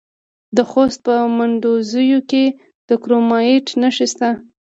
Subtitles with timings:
[0.55, 2.43] د خوست په مندوزیو کې
[2.89, 4.29] د کرومایټ نښې شته.